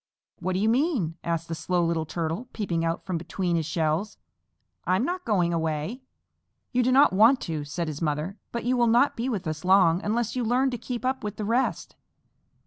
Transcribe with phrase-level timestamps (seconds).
[0.39, 4.17] "What do you mean?" asked the Slow Little Turtle, peeping out from between his shells.
[4.85, 6.01] "I'm not going away."
[6.71, 9.63] "You do not want to," said his mother, "but you will not be with us
[9.63, 11.95] long unless you learn to keep up with the rest.